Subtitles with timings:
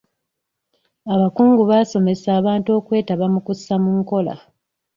[1.13, 4.35] Abakungu baasomesa abantu okwetaba mu kussa mu nkola.